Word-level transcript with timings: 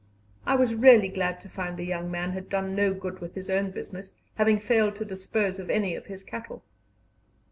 I 0.47 0.55
was 0.55 0.73
really 0.73 1.09
glad 1.09 1.39
to 1.41 1.47
find 1.47 1.77
the 1.77 1.83
young 1.85 2.09
man 2.09 2.31
had 2.31 2.49
done 2.49 2.73
no 2.73 2.91
good 2.91 3.19
with 3.19 3.35
his 3.35 3.51
own 3.51 3.69
business, 3.69 4.15
having 4.33 4.57
failed 4.57 4.95
to 4.95 5.05
dispose 5.05 5.59
of 5.59 5.69
any 5.69 5.93
of 5.93 6.07
his 6.07 6.23
cattle. 6.23 6.63